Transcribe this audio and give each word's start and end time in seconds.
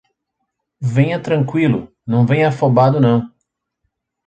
Venha 0.81 1.19
tranquilo, 1.21 1.95
não 2.07 2.25
venha 2.25 2.47
afobado 2.47 2.99
não 2.99 3.31